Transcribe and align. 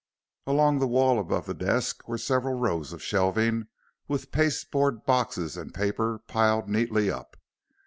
Along 0.47 0.79
the 0.79 0.87
wall 0.87 1.19
above 1.19 1.45
the 1.45 1.53
desk 1.53 2.07
were 2.07 2.17
several 2.17 2.55
rows 2.55 2.91
of 2.91 3.03
shelving 3.03 3.67
with 4.07 4.31
paste 4.31 4.71
board 4.71 5.05
boxes 5.05 5.55
and 5.55 5.75
paper 5.75 6.23
piled 6.25 6.67
neatly 6.67 7.11
up. 7.11 7.37